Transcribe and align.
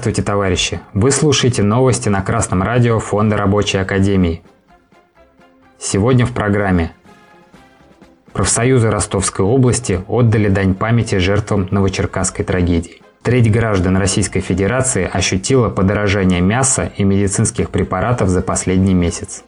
Здравствуйте, 0.00 0.22
товарищи! 0.22 0.80
Вы 0.94 1.10
слушаете 1.10 1.62
новости 1.62 2.08
на 2.08 2.22
Красном 2.22 2.62
радио 2.62 2.98
Фонда 3.00 3.36
Рабочей 3.36 3.76
Академии. 3.76 4.42
Сегодня 5.78 6.24
в 6.24 6.32
программе. 6.32 6.92
Профсоюзы 8.32 8.90
Ростовской 8.90 9.44
области 9.44 10.00
отдали 10.08 10.48
дань 10.48 10.74
памяти 10.74 11.16
жертвам 11.16 11.68
Новочеркасской 11.70 12.46
трагедии. 12.46 13.02
Треть 13.20 13.52
граждан 13.52 13.98
Российской 13.98 14.40
Федерации 14.40 15.06
ощутила 15.06 15.68
подорожание 15.68 16.40
мяса 16.40 16.90
и 16.96 17.04
медицинских 17.04 17.68
препаратов 17.68 18.30
за 18.30 18.40
последний 18.40 18.94
месяц. 18.94 19.44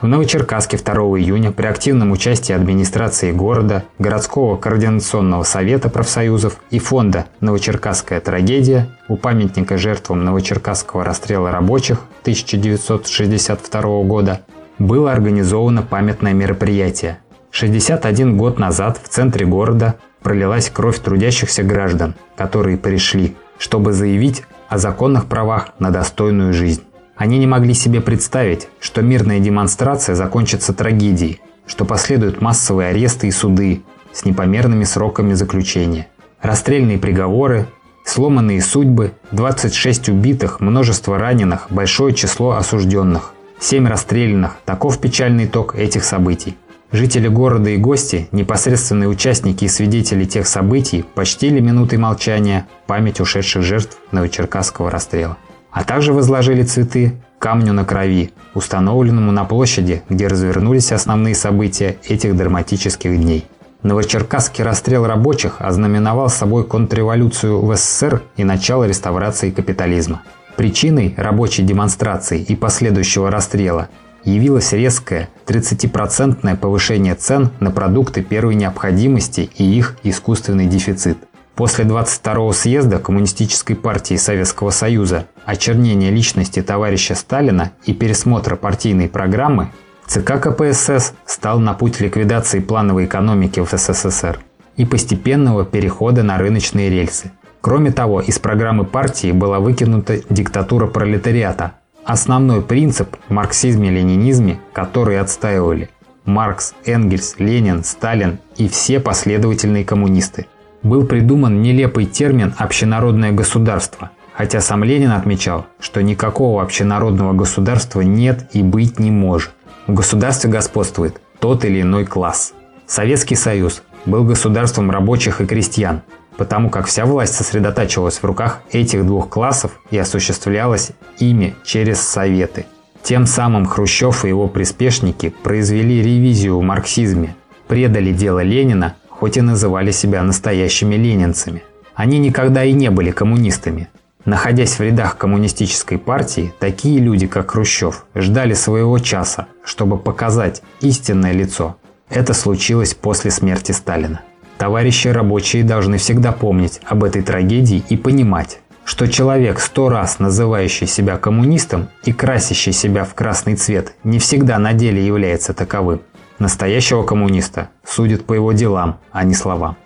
В 0.00 0.06
Новочеркасске 0.06 0.78
2 0.78 0.94
июня 1.18 1.52
при 1.52 1.66
активном 1.66 2.12
участии 2.12 2.54
администрации 2.54 3.32
города, 3.32 3.84
городского 3.98 4.56
координационного 4.56 5.42
совета 5.42 5.90
профсоюзов 5.90 6.56
и 6.70 6.78
фонда 6.78 7.26
«Новочеркасская 7.40 8.20
трагедия» 8.20 8.88
у 9.08 9.18
памятника 9.18 9.76
жертвам 9.76 10.24
Новочеркасского 10.24 11.04
расстрела 11.04 11.50
рабочих 11.50 11.98
1962 12.22 14.02
года 14.04 14.40
было 14.78 15.12
организовано 15.12 15.82
памятное 15.82 16.32
мероприятие. 16.32 17.18
61 17.50 18.38
год 18.38 18.58
назад 18.58 18.98
в 19.02 19.06
центре 19.06 19.44
города 19.44 19.96
пролилась 20.22 20.70
кровь 20.70 20.98
трудящихся 20.98 21.62
граждан, 21.62 22.14
которые 22.36 22.78
пришли, 22.78 23.36
чтобы 23.58 23.92
заявить 23.92 24.44
о 24.70 24.78
законных 24.78 25.26
правах 25.26 25.74
на 25.78 25.90
достойную 25.90 26.54
жизнь. 26.54 26.84
Они 27.20 27.36
не 27.36 27.46
могли 27.46 27.74
себе 27.74 28.00
представить, 28.00 28.68
что 28.80 29.02
мирная 29.02 29.40
демонстрация 29.40 30.14
закончится 30.14 30.72
трагедией, 30.72 31.38
что 31.66 31.84
последуют 31.84 32.40
массовые 32.40 32.88
аресты 32.88 33.28
и 33.28 33.30
суды 33.30 33.82
с 34.10 34.24
непомерными 34.24 34.84
сроками 34.84 35.34
заключения. 35.34 36.06
Расстрельные 36.40 36.96
приговоры, 36.96 37.66
сломанные 38.06 38.62
судьбы, 38.62 39.12
26 39.32 40.08
убитых, 40.08 40.60
множество 40.60 41.18
раненых, 41.18 41.66
большое 41.68 42.14
число 42.14 42.52
осужденных, 42.52 43.34
7 43.60 43.86
расстрелянных– 43.86 44.56
таков 44.64 44.98
печальный 44.98 45.44
итог 45.44 45.74
этих 45.74 46.04
событий. 46.04 46.56
Жители 46.90 47.28
города 47.28 47.68
и 47.68 47.76
гости, 47.76 48.30
непосредственные 48.32 49.10
участники 49.10 49.66
и 49.66 49.68
свидетели 49.68 50.24
тех 50.24 50.46
событий, 50.46 51.04
почтили 51.14 51.60
минутой 51.60 51.98
молчания 51.98 52.66
память 52.86 53.20
ушедших 53.20 53.62
жертв 53.62 53.98
Новочеркасского 54.10 54.90
расстрела 54.90 55.36
а 55.70 55.84
также 55.84 56.12
возложили 56.12 56.62
цветы 56.62 57.14
камню 57.38 57.72
на 57.72 57.84
крови, 57.84 58.30
установленному 58.54 59.32
на 59.32 59.44
площади, 59.44 60.02
где 60.08 60.26
развернулись 60.26 60.92
основные 60.92 61.34
события 61.34 61.96
этих 62.08 62.36
драматических 62.36 63.16
дней. 63.16 63.46
Новочеркасский 63.82 64.62
расстрел 64.62 65.06
рабочих 65.06 65.56
ознаменовал 65.58 66.28
собой 66.28 66.64
контрреволюцию 66.64 67.64
в 67.64 67.74
СССР 67.74 68.22
и 68.36 68.44
начало 68.44 68.84
реставрации 68.84 69.50
капитализма. 69.50 70.20
Причиной 70.56 71.14
рабочей 71.16 71.62
демонстрации 71.62 72.42
и 72.42 72.54
последующего 72.54 73.30
расстрела 73.30 73.88
явилось 74.22 74.72
резкое 74.72 75.30
30% 75.46 76.56
повышение 76.58 77.14
цен 77.14 77.50
на 77.60 77.70
продукты 77.70 78.22
первой 78.22 78.54
необходимости 78.54 79.48
и 79.56 79.64
их 79.64 79.96
искусственный 80.02 80.66
дефицит. 80.66 81.16
После 81.60 81.84
22-го 81.84 82.54
съезда 82.54 82.98
Коммунистической 82.98 83.76
партии 83.76 84.14
Советского 84.14 84.70
Союза, 84.70 85.26
очернения 85.44 86.10
личности 86.10 86.62
товарища 86.62 87.14
Сталина 87.14 87.72
и 87.84 87.92
пересмотра 87.92 88.56
партийной 88.56 89.10
программы, 89.10 89.68
ЦК 90.06 90.40
КПСС 90.40 91.12
стал 91.26 91.60
на 91.60 91.74
путь 91.74 92.00
ликвидации 92.00 92.60
плановой 92.60 93.04
экономики 93.04 93.60
в 93.60 93.70
СССР 93.70 94.40
и 94.78 94.86
постепенного 94.86 95.66
перехода 95.66 96.22
на 96.22 96.38
рыночные 96.38 96.88
рельсы. 96.88 97.30
Кроме 97.60 97.92
того, 97.92 98.22
из 98.22 98.38
программы 98.38 98.86
партии 98.86 99.30
была 99.30 99.60
выкинута 99.60 100.22
диктатура 100.30 100.86
пролетариата, 100.86 101.72
основной 102.06 102.62
принцип 102.62 103.18
в 103.28 103.32
марксизме-ленинизме, 103.34 104.60
который 104.72 105.20
отстаивали 105.20 105.90
Маркс, 106.24 106.72
Энгельс, 106.86 107.34
Ленин, 107.36 107.84
Сталин 107.84 108.38
и 108.56 108.66
все 108.66 108.98
последовательные 108.98 109.84
коммунисты– 109.84 110.46
был 110.82 111.06
придуман 111.06 111.62
нелепый 111.62 112.06
термин 112.06 112.54
«общенародное 112.56 113.32
государство», 113.32 114.10
хотя 114.32 114.60
сам 114.60 114.84
Ленин 114.84 115.12
отмечал, 115.12 115.66
что 115.78 116.02
никакого 116.02 116.62
общенародного 116.62 117.32
государства 117.32 118.00
нет 118.00 118.48
и 118.52 118.62
быть 118.62 118.98
не 118.98 119.10
может. 119.10 119.50
В 119.86 119.94
государстве 119.94 120.50
господствует 120.50 121.20
тот 121.38 121.64
или 121.64 121.82
иной 121.82 122.04
класс. 122.04 122.54
Советский 122.86 123.36
Союз 123.36 123.82
был 124.06 124.24
государством 124.24 124.90
рабочих 124.90 125.40
и 125.40 125.46
крестьян, 125.46 126.02
потому 126.36 126.70
как 126.70 126.86
вся 126.86 127.04
власть 127.04 127.34
сосредотачивалась 127.34 128.18
в 128.18 128.24
руках 128.24 128.60
этих 128.72 129.04
двух 129.04 129.28
классов 129.28 129.72
и 129.90 129.98
осуществлялась 129.98 130.92
ими 131.18 131.54
через 131.64 132.00
Советы. 132.00 132.66
Тем 133.02 133.26
самым 133.26 133.66
Хрущев 133.66 134.24
и 134.24 134.28
его 134.28 134.48
приспешники 134.48 135.34
произвели 135.42 136.02
ревизию 136.02 136.58
в 136.58 136.62
марксизме, 136.62 137.36
предали 137.66 138.12
дело 138.12 138.42
Ленина 138.42 138.96
хоть 139.20 139.36
и 139.36 139.42
называли 139.42 139.90
себя 139.90 140.22
настоящими 140.22 140.94
ленинцами. 140.94 141.62
Они 141.94 142.18
никогда 142.18 142.64
и 142.64 142.72
не 142.72 142.90
были 142.90 143.10
коммунистами. 143.10 143.88
Находясь 144.24 144.78
в 144.78 144.80
рядах 144.80 145.18
коммунистической 145.18 145.98
партии, 145.98 146.54
такие 146.58 147.00
люди, 147.00 147.26
как 147.26 147.50
Хрущев, 147.50 148.06
ждали 148.14 148.54
своего 148.54 148.98
часа, 148.98 149.46
чтобы 149.62 149.98
показать 149.98 150.62
истинное 150.80 151.32
лицо. 151.32 151.76
Это 152.08 152.32
случилось 152.32 152.94
после 152.94 153.30
смерти 153.30 153.72
Сталина. 153.72 154.22
Товарищи 154.56 155.08
рабочие 155.08 155.64
должны 155.64 155.98
всегда 155.98 156.32
помнить 156.32 156.80
об 156.86 157.04
этой 157.04 157.20
трагедии 157.22 157.84
и 157.90 157.98
понимать, 157.98 158.60
что 158.84 159.06
человек, 159.06 159.60
сто 159.60 159.90
раз 159.90 160.18
называющий 160.18 160.86
себя 160.86 161.18
коммунистом 161.18 161.88
и 162.04 162.12
красящий 162.12 162.72
себя 162.72 163.04
в 163.04 163.14
красный 163.14 163.56
цвет, 163.56 163.94
не 164.02 164.18
всегда 164.18 164.58
на 164.58 164.72
деле 164.72 165.04
является 165.04 165.52
таковым. 165.52 166.00
Настоящего 166.40 167.02
коммуниста 167.02 167.68
судят 167.84 168.24
по 168.24 168.32
его 168.32 168.52
делам, 168.52 168.98
а 169.12 169.24
не 169.24 169.34
словам. 169.34 169.76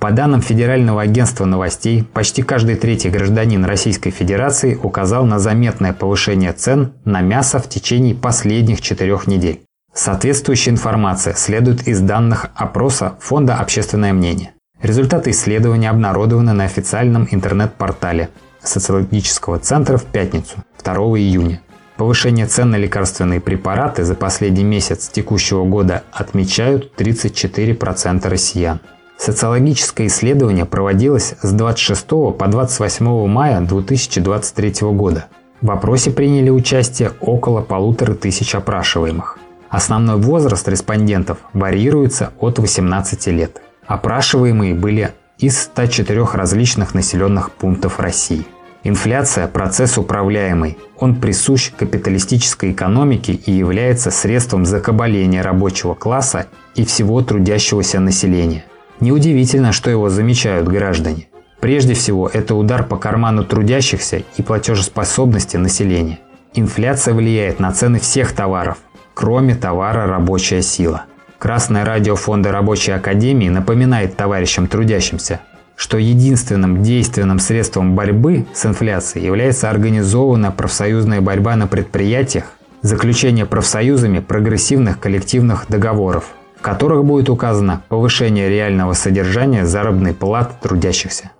По 0.00 0.10
данным 0.10 0.42
Федерального 0.42 1.00
агентства 1.00 1.44
новостей, 1.44 2.02
почти 2.02 2.42
каждый 2.42 2.74
третий 2.74 3.08
гражданин 3.08 3.64
Российской 3.64 4.10
Федерации 4.10 4.74
указал 4.74 5.24
на 5.24 5.38
заметное 5.38 5.92
повышение 5.92 6.52
цен 6.52 6.94
на 7.04 7.20
мясо 7.20 7.60
в 7.60 7.68
течение 7.68 8.16
последних 8.16 8.80
четырех 8.80 9.28
недель. 9.28 9.62
Соответствующая 9.94 10.72
информация 10.72 11.34
следует 11.34 11.86
из 11.86 12.00
данных 12.00 12.48
опроса 12.56 13.14
Фонда 13.20 13.58
«Общественное 13.58 14.12
мнение». 14.12 14.54
Результаты 14.82 15.30
исследования 15.30 15.90
обнародованы 15.90 16.52
на 16.52 16.64
официальном 16.64 17.28
интернет-портале 17.30 18.30
социологического 18.60 19.60
центра 19.60 19.98
в 19.98 20.04
пятницу, 20.04 20.64
2 20.82 20.94
июня. 20.94 21.60
Повышение 21.96 22.46
цен 22.46 22.70
на 22.70 22.76
лекарственные 22.76 23.40
препараты 23.40 24.04
за 24.04 24.14
последний 24.14 24.64
месяц 24.64 25.08
текущего 25.08 25.64
года 25.64 26.04
отмечают 26.12 26.92
34% 26.96 28.28
россиян. 28.28 28.80
Социологическое 29.18 30.08
исследование 30.08 30.64
проводилось 30.64 31.34
с 31.42 31.52
26 31.52 32.08
по 32.08 32.46
28 32.48 33.26
мая 33.28 33.60
2023 33.60 34.74
года. 34.88 35.26
В 35.60 35.70
опросе 35.70 36.10
приняли 36.10 36.50
участие 36.50 37.12
около 37.20 37.60
полутора 37.60 38.14
тысяч 38.14 38.54
опрашиваемых. 38.54 39.38
Основной 39.68 40.16
возраст 40.16 40.66
респондентов 40.68 41.38
варьируется 41.52 42.32
от 42.40 42.58
18 42.58 43.28
лет. 43.28 43.62
Опрашиваемые 43.86 44.74
были 44.74 45.12
из 45.38 45.62
104 45.62 46.24
различных 46.32 46.94
населенных 46.94 47.52
пунктов 47.52 48.00
России. 48.00 48.44
Инфляция– 48.84 49.46
процесс 49.48 49.96
управляемый. 49.96 50.76
Он 50.98 51.14
присущ 51.14 51.70
капиталистической 51.70 52.72
экономике 52.72 53.32
и 53.32 53.52
является 53.52 54.10
средством 54.10 54.64
закабаления 54.64 55.42
рабочего 55.42 55.94
класса 55.94 56.46
и 56.74 56.84
всего 56.84 57.22
трудящегося 57.22 58.00
населения. 58.00 58.64
Неудивительно, 58.98 59.72
что 59.72 59.88
его 59.88 60.08
замечают 60.10 60.66
граждане. 60.66 61.28
Прежде 61.60 61.94
всего, 61.94 62.28
это 62.28 62.56
удар 62.56 62.82
по 62.82 62.96
карману 62.96 63.44
трудящихся 63.44 64.22
и 64.36 64.42
платежеспособности 64.42 65.56
населения. 65.56 66.18
Инфляция 66.54 67.14
влияет 67.14 67.60
на 67.60 67.70
цены 67.70 68.00
всех 68.00 68.32
товаров, 68.32 68.78
кроме 69.14 69.54
товара 69.54 70.06
«рабочая 70.06 70.60
сила». 70.62 71.04
Красное 71.38 71.84
радио 71.84 72.16
Фонда 72.16 72.50
Рабочей 72.50 72.92
Академии 72.92 73.48
напоминает 73.48 74.16
товарищам 74.16 74.66
трудящимся– 74.66 75.40
что 75.76 75.98
единственным 75.98 76.82
действенным 76.82 77.38
средством 77.38 77.94
борьбы 77.94 78.46
с 78.54 78.66
инфляцией 78.66 79.26
является 79.26 79.70
организованная 79.70 80.50
профсоюзная 80.50 81.20
борьба 81.20 81.56
на 81.56 81.66
предприятиях, 81.66 82.44
заключение 82.82 83.46
профсоюзами 83.46 84.20
прогрессивных 84.20 84.98
коллективных 84.98 85.66
договоров, 85.68 86.24
в 86.58 86.62
которых 86.62 87.04
будет 87.04 87.30
указано 87.30 87.82
повышение 87.88 88.48
реального 88.48 88.92
содержания 88.92 89.66
заработной 89.66 90.14
платы 90.14 90.54
трудящихся. 90.60 91.30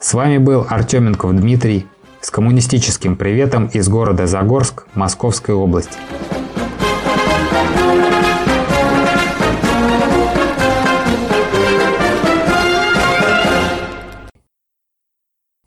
С 0.00 0.14
вами 0.14 0.38
был 0.38 0.66
Артеменков 0.68 1.34
Дмитрий 1.34 1.86
с 2.20 2.30
коммунистическим 2.30 3.16
приветом 3.16 3.66
из 3.66 3.88
города 3.88 4.26
Загорск 4.26 4.86
Московской 4.94 5.54
области. 5.54 5.98